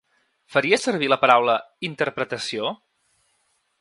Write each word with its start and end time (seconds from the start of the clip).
Faries 0.53 0.85
servir 0.87 1.09
la 1.13 1.19
paraula 1.25 1.57
‘interpretació’? 1.91 2.73